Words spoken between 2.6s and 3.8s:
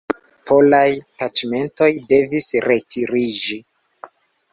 retiriĝi.